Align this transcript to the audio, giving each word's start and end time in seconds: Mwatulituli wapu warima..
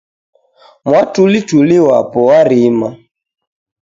Mwatulituli 0.85 1.77
wapu 1.87 2.19
warima.. 2.29 2.89